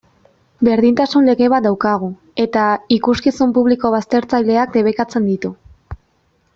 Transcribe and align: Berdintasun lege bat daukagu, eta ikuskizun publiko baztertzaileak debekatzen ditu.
Berdintasun 0.67 1.27
lege 1.31 1.49
bat 1.53 1.67
daukagu, 1.67 2.09
eta 2.47 2.63
ikuskizun 2.99 3.53
publiko 3.61 3.95
baztertzaileak 3.99 4.75
debekatzen 4.81 5.33
ditu. 5.33 5.57